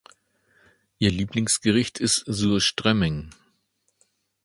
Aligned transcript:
Ihr 0.97 1.11
Lieblingsgericht 1.11 1.99
ist 1.99 2.23
Surströmming. 2.25 3.29